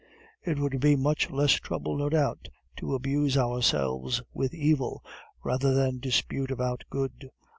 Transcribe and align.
"It 0.43 0.57
would 0.57 0.79
be 0.79 0.95
much 0.95 1.29
less 1.29 1.51
trouble, 1.59 1.95
no 1.95 2.09
doubt, 2.09 2.49
to 2.77 2.95
amuse 2.95 3.37
ourselves 3.37 4.19
with 4.33 4.51
evil, 4.51 5.05
rather 5.43 5.75
than 5.75 5.99
dispute 5.99 6.49
about 6.49 6.83
good. 6.89 7.29